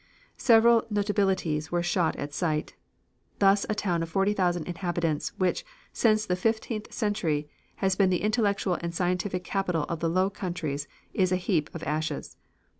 [0.39, 2.73] Several notabilities were shot at sight.
[3.37, 8.79] Thus a town of 40,000 inhabitants, which, since the fifteenth century, has been the intellectual
[8.81, 12.35] and scientific capital of the Low Countries is a heap of ashes.